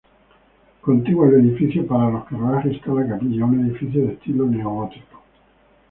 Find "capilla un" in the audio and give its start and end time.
3.07-3.67